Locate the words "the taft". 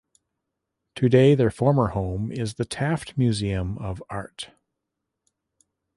2.55-3.19